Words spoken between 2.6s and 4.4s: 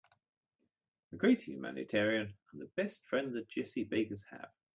best friend the Jessie Bakers